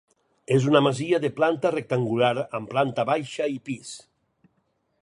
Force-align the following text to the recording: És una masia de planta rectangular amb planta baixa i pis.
És 0.53 0.63
una 0.69 0.79
masia 0.85 1.19
de 1.25 1.31
planta 1.41 1.71
rectangular 1.75 2.33
amb 2.61 2.73
planta 2.75 3.07
baixa 3.13 3.53
i 3.59 3.63
pis. 3.71 3.95